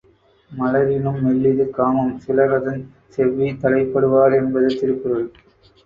[0.51, 2.81] மலரினும் மெல்லிது காமம் சிலரதன்
[3.13, 5.27] செவ்வி தலைப்படு வார் என்பது திருக்குறள்.